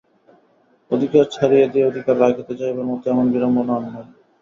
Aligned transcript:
অধিকার 0.91 1.23
ছাড়িয়া 1.31 1.67
দিয়া 1.67 1.85
অধিকার 1.87 2.15
রাখিতে 2.19 2.53
যাইবার 2.59 2.85
মতো 2.85 3.05
এমন 3.09 3.25
বিড়ম্বনা 3.33 3.73
আর 3.77 3.83
নাই। 3.85 4.05